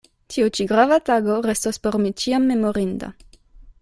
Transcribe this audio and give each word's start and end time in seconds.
Tiu 0.35 0.47
ĉi 0.59 0.65
grava 0.71 0.97
tago 1.09 1.35
restos 1.47 1.79
por 1.85 1.99
mi 2.07 2.13
ĉiam 2.25 2.49
memorinda. 2.53 3.13